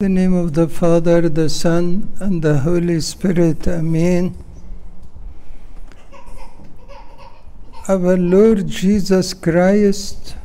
[0.00, 3.66] the name of the Father, the Son, and the Holy Spirit.
[3.66, 4.32] Amen.
[7.88, 10.36] Our Lord Jesus Christ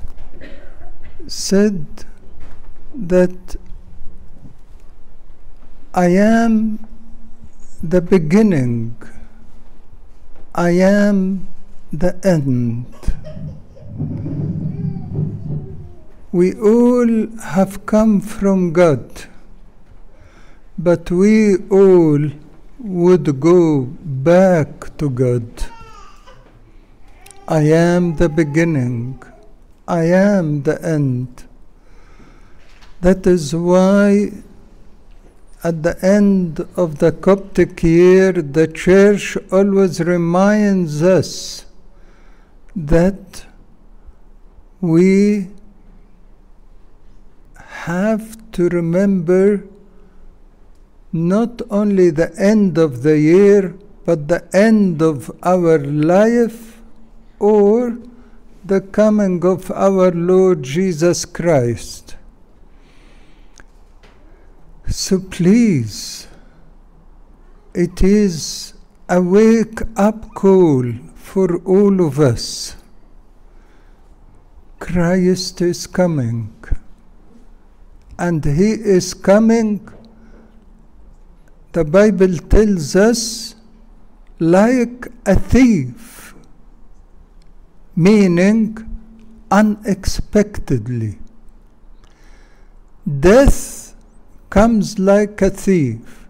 [1.28, 1.86] said
[2.96, 3.56] that
[5.94, 6.88] I am
[7.84, 8.98] the beginning,
[10.56, 11.48] I am
[11.92, 12.88] the end.
[16.32, 19.28] We all have come from God
[20.78, 22.20] but we all
[22.80, 25.48] would go back to God.
[27.48, 29.22] I am the beginning,
[29.88, 31.44] I am the end.
[33.02, 34.32] That is why
[35.64, 41.66] at the end of the Coptic year, the church always reminds us
[42.76, 43.46] that
[44.82, 45.50] we
[47.56, 49.64] have to remember
[51.14, 56.82] not only the end of the year, but the end of our life
[57.40, 57.98] or
[58.66, 62.16] the coming of our Lord Jesus Christ.
[64.88, 66.28] So please,
[67.76, 68.74] it is
[69.08, 72.76] a wake up call for all of us.
[74.80, 76.54] Christ is coming,
[78.18, 79.88] and He is coming
[81.74, 83.56] the Bible tells us
[84.40, 86.36] like a thief,
[87.96, 88.78] meaning
[89.50, 91.18] unexpectedly.
[93.20, 93.96] Death
[94.52, 96.28] comes like a thief.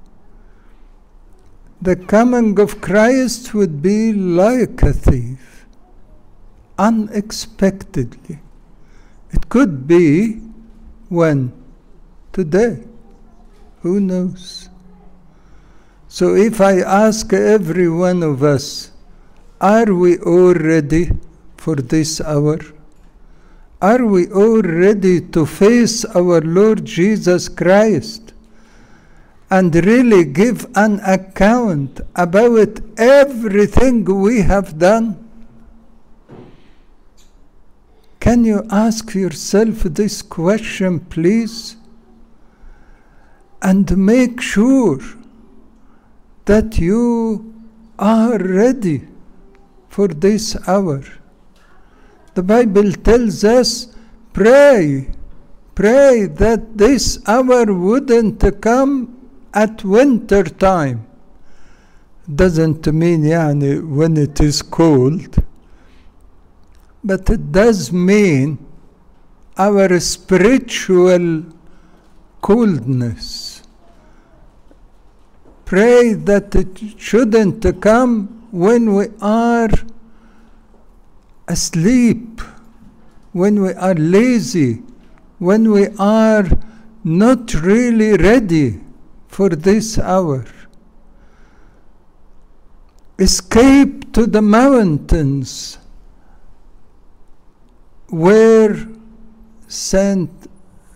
[1.81, 5.66] The coming of Christ would be like a thief,
[6.80, 8.39] unexpectedly.
[9.31, 10.35] It could be
[11.09, 11.52] when?
[12.31, 12.83] Today.
[13.81, 14.69] Who knows?
[16.14, 18.92] So if I ask every one of us,
[19.59, 21.09] are we all ready
[21.57, 22.59] for this hour?
[23.81, 28.31] Are we all ready to face our Lord Jesus Christ
[29.50, 35.18] and really give an account about everything we have done?
[38.19, 41.75] Can you ask yourself this question, please?
[43.63, 45.00] And make sure
[46.44, 47.54] that you
[47.98, 49.06] are ready
[49.88, 51.03] for this hour.
[52.34, 53.94] The Bible tells us
[54.32, 55.10] pray,
[55.75, 59.19] pray that this hour wouldn't come
[59.53, 61.06] at winter time.
[62.32, 65.42] Doesn't mean يعني when it is cold,
[67.03, 68.59] but it does mean
[69.56, 71.44] our spiritual
[72.41, 73.51] coldness
[75.73, 79.72] pray that it shouldn't come when we are
[81.47, 82.41] asleep,
[83.31, 84.84] when we are lazy,
[85.39, 86.47] when we are
[87.03, 88.79] not really ready
[89.28, 90.45] for this hour.
[93.17, 95.79] Escape to the mountains
[98.09, 98.78] where
[99.67, 100.29] Saint,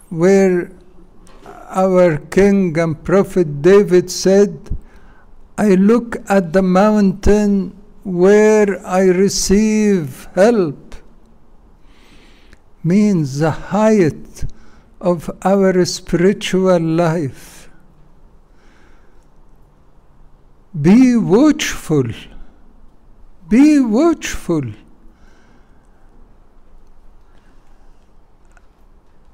[0.10, 0.70] where
[1.68, 4.76] our king and prophet David said,
[5.58, 10.96] I look at the mountain where I receive help,
[12.84, 14.46] means the height
[15.02, 17.70] of our spiritual life.
[20.80, 22.12] Be watchful,
[23.50, 24.64] be watchful.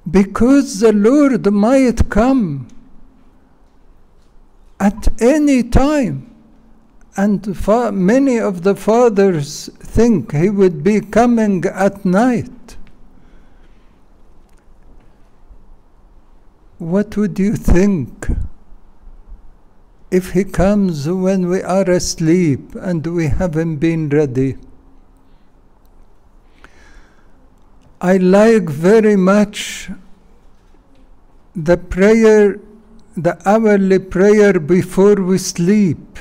[0.10, 2.68] Because the Lord might come
[4.80, 6.30] at any time.
[7.16, 12.78] And fa- many of the fathers think he would be coming at night.
[16.80, 18.28] What would you think
[20.12, 24.58] if he comes when we are asleep and we haven't been ready?
[28.04, 29.90] I like very much
[31.56, 32.60] the prayer,
[33.16, 36.20] the hourly prayer before we sleep.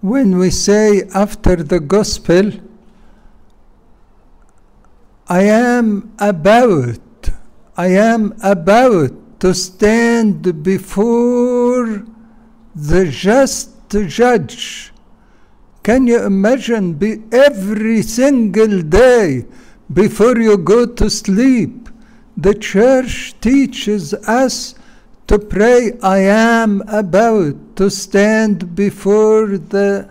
[0.00, 2.52] When we say after the gospel,
[5.28, 7.28] I am about,
[7.76, 12.06] I am about to stand before
[12.74, 14.90] the just judge
[15.82, 19.46] can you imagine be every single day
[19.92, 21.88] before you go to sleep
[22.40, 24.76] The church teaches us
[25.26, 30.08] to pray, I am about to stand before the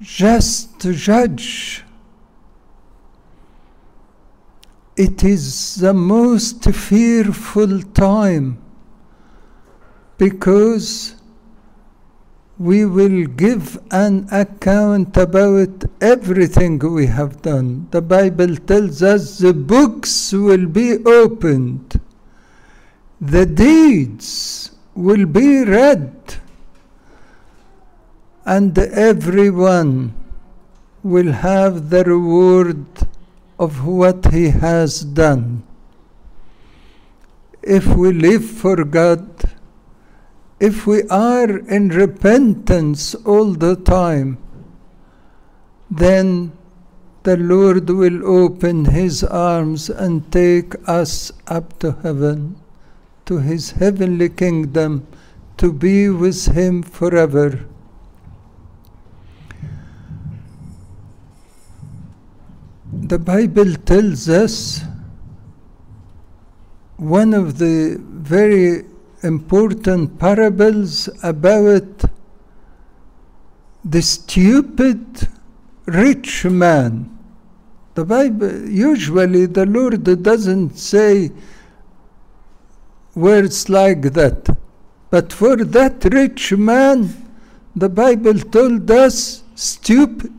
[0.00, 1.84] just judge.
[4.96, 8.56] It is the most fearful time
[10.16, 11.16] because
[12.58, 17.88] we will give an account about everything we have done.
[17.90, 22.00] The Bible tells us the books will be opened,
[23.20, 26.14] the deeds will be read,
[28.44, 30.14] and everyone
[31.02, 32.86] will have the reward
[33.58, 35.62] of what he has done.
[37.62, 39.31] If we live for God,
[40.62, 44.38] if we are in repentance all the time,
[45.90, 46.52] then
[47.24, 52.54] the Lord will open his arms and take us up to heaven,
[53.26, 55.04] to his heavenly kingdom,
[55.56, 57.66] to be with him forever.
[62.92, 64.82] The Bible tells us
[66.98, 68.91] one of the very
[69.22, 72.04] important parables about
[73.84, 75.28] the stupid
[75.86, 77.08] rich man.
[77.94, 81.30] The Bible, usually the Lord doesn't say
[83.14, 84.56] words like that.
[85.10, 87.14] But for that rich man,
[87.76, 90.32] the Bible told us stupid.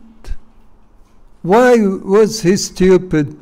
[1.42, 3.38] Why was he stupid?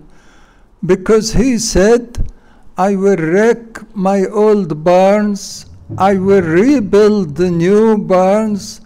[0.86, 2.31] Because he said,
[2.78, 5.66] I will wreck my old barns,
[5.98, 8.82] I will rebuild the new barns,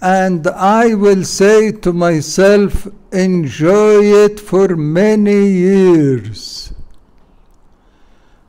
[0.00, 6.72] and I will say to myself, enjoy it for many years.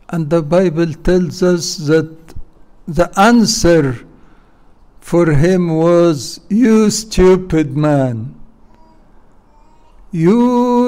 [0.09, 2.15] And the Bible tells us that
[2.87, 4.05] the answer
[4.99, 8.35] for him was, You stupid man.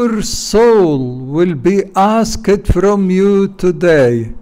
[0.02, 0.98] Your soul
[1.36, 4.34] will be asked from you today.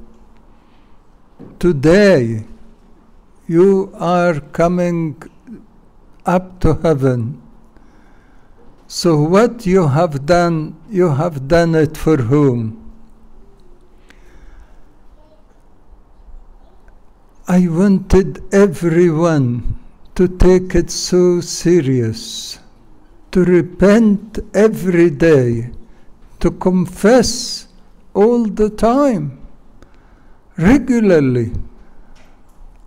[1.59, 2.45] Today,
[3.45, 5.21] you are coming
[6.25, 7.41] up to heaven.
[8.87, 12.61] So, what you have done, you have done it for whom?
[17.49, 19.77] I wanted everyone
[20.15, 22.59] to take it so serious
[23.31, 25.69] to repent every day,
[26.39, 27.67] to confess
[28.13, 29.39] all the time,
[30.57, 31.51] regularly.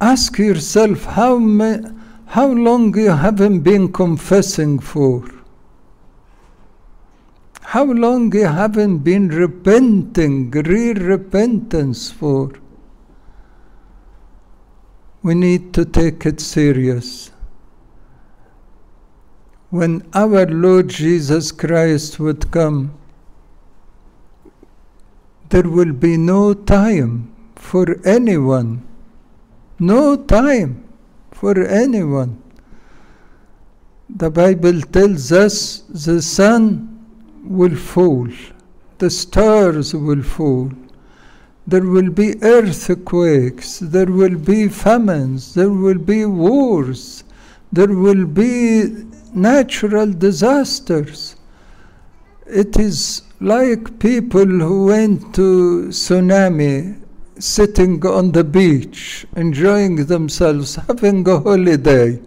[0.00, 1.89] Ask yourself how, ma-
[2.27, 5.25] how long you haven't been confessing for.
[7.61, 12.53] How long you haven't been repenting, real repentance for.
[15.23, 17.31] We need to take it serious
[19.72, 22.92] when our Lord Jesus Christ would come,
[25.48, 28.86] there will be no time for anyone.
[29.78, 30.86] No time
[31.30, 32.42] for anyone.
[34.10, 36.69] The Bible tells us the sun
[37.42, 38.28] will fall,
[38.98, 40.70] the stars will fall,
[41.66, 47.24] there will be earthquakes, there will be famines, there will be wars,
[47.72, 51.36] there will be natural disasters.
[52.46, 57.01] It is like people who went to tsunami
[57.39, 62.20] sitting on the beach, enjoying themselves, having a holiday,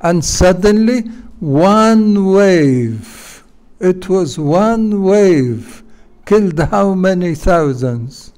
[0.00, 1.02] and suddenly
[1.38, 3.44] one wave,
[3.78, 5.82] it was one wave,
[6.24, 8.32] killed how many thousands?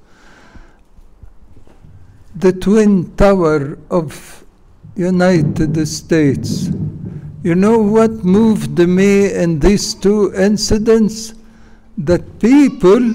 [2.34, 4.44] The Twin Tower of
[4.96, 6.70] United States
[7.44, 11.34] you know what moved me in these two incidents?
[11.98, 13.12] That people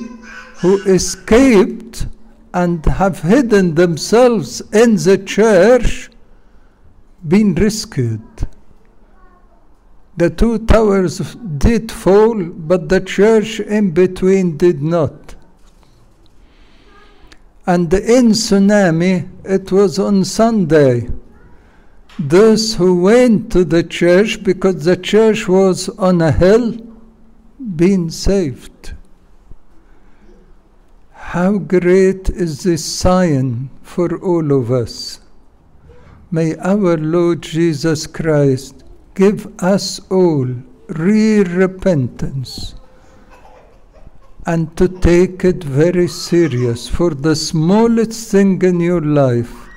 [0.62, 2.06] who escaped
[2.54, 6.12] and have hidden themselves in the church
[7.28, 8.22] been rescued.
[10.18, 11.18] The two towers
[11.58, 15.34] did fall, but the church in between did not.
[17.66, 21.10] And in tsunami, it was on Sunday
[22.20, 26.76] those who went to the church because the church was on a hill
[27.78, 28.94] being saved.
[31.14, 35.22] How great is this sign for all of us?
[36.30, 38.84] May our Lord Jesus Christ
[39.16, 40.46] give us all
[40.90, 42.76] real repentance
[44.46, 49.69] and to take it very serious for the smallest thing in your life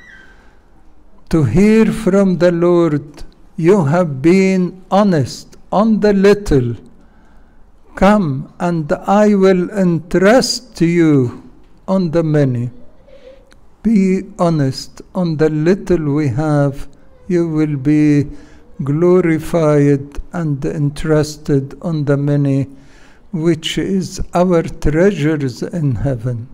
[1.32, 3.22] to hear from the Lord
[3.56, 6.76] you have been honest on the little.
[7.94, 11.50] Come and I will entrust to you
[11.88, 12.70] on the many.
[13.82, 16.86] Be honest on the little we have.
[17.28, 18.28] You will be
[18.84, 22.64] glorified and entrusted on the many
[23.32, 26.48] which is our treasures in heaven.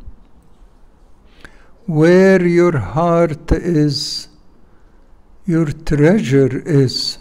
[1.86, 4.28] Where your heart is,
[5.47, 7.17] your treasure is.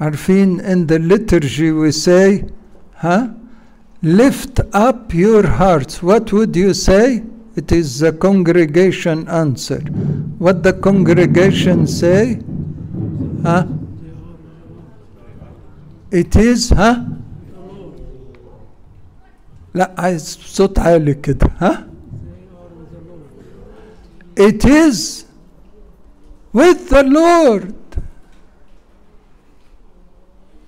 [0.00, 2.44] عارفين in the liturgy we say,
[2.96, 3.28] huh?
[4.02, 6.02] Lift up your hearts.
[6.02, 7.22] What would you say?
[7.56, 9.80] It is the congregation answer.
[10.38, 12.40] What the congregation say?
[13.42, 13.66] Huh?
[16.10, 17.04] It is, huh?
[19.74, 21.86] لا عايز صوت عالي كده ها
[24.36, 25.24] It is
[26.53, 27.75] with the Lord.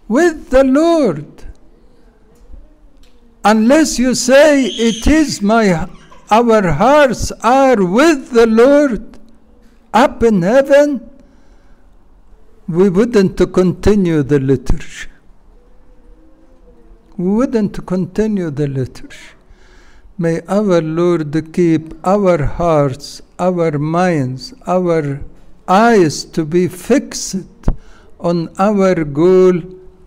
[0.07, 1.45] With the Lord.
[3.43, 5.87] Unless you say it is my
[6.31, 9.19] our hearts are with the Lord
[9.93, 11.09] up in heaven
[12.67, 15.07] we wouldn't continue the liturgy.
[17.15, 19.17] We wouldn't continue the liturgy.
[20.17, 25.21] May our Lord keep our hearts, our minds, our
[25.67, 27.35] eyes to be fixed
[28.19, 29.61] on our goal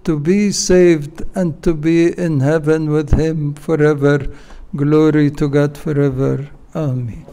[0.08, 4.26] to be saved and to be in heaven with Him forever.
[4.74, 6.48] Glory to God forever.
[6.74, 7.28] Amen.